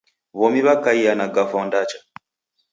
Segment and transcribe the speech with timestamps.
[0.39, 1.99] W'omi w'akaia na gafwa ndacha.